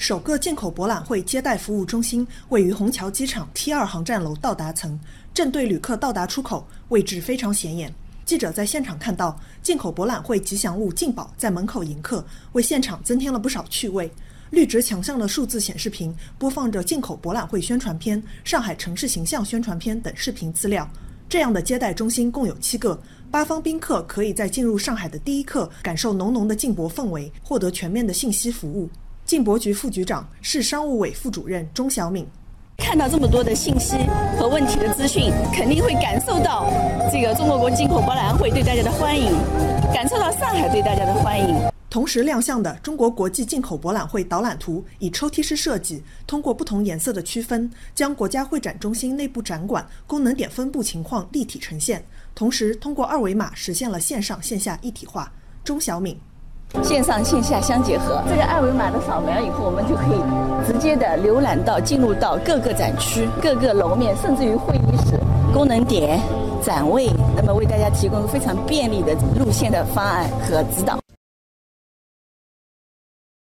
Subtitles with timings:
[0.00, 4.98] 首个进口博览会接待服务中心位于虹桥机场 T 二航站楼到达层，
[5.34, 7.94] 正对旅客到达出口，位置非常显眼。
[8.24, 14.10] 记者在现场看到，进口博览会吉祥物进宝在门口迎客，为现场增添了不少趣味。
[14.48, 20.88] 绿植墙上的数字显示屏播放着进口博览会宣传片、上海城市形象宣传片等视频资料。
[21.28, 22.98] 这样的接待中心共有七个，
[23.30, 28.88] 八方宾客可以在进入上海的第一刻感受浓浓的进博氛围，获得全面的信息服务。
[29.30, 32.26] 进博局副局长、市商务委副主任钟小敏，
[32.76, 33.96] 看到这么多的信息
[34.36, 36.68] 和问题的资讯，肯定会感受到
[37.12, 39.30] 这个中国国际进口博览会对大家的欢迎，
[39.94, 41.54] 感受到上海对大家的欢迎。
[41.88, 55.32] 同时亮相的中国国际进口博览会导览图以抽屉式设计，通过不同颜色的区分，将国家会展中心内部展馆功能点分布情况立体呈现，同时通过二维码实现了线上线下一体化。
[55.62, 56.18] 钟小敏。
[56.82, 60.20] 线上线下相结合，这个二维码的扫描以后，我们就可以
[60.66, 65.18] 直接的浏览到、进入到各个展区、各个楼面，甚至于会议室、
[65.52, 66.20] 功能点、
[66.62, 70.98] 展位，那么为大家提供非常便利的路线的方案和指导。